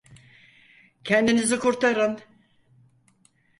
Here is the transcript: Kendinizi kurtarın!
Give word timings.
Kendinizi 1.03 1.59
kurtarın! 1.59 2.19